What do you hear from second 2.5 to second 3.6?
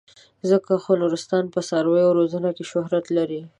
کې شهرت لري.